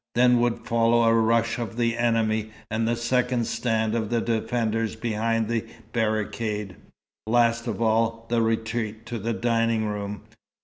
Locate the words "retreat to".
8.41-9.19